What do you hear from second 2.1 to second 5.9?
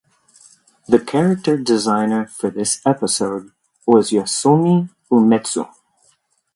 for this episode was Yasuomi Umetsu.